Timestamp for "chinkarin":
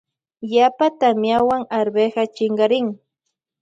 2.35-2.87